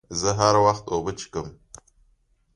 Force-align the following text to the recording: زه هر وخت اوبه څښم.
زه 0.19 0.29
هر 0.39 0.55
وخت 0.65 0.85
اوبه 0.93 1.11
څښم. 1.19 1.47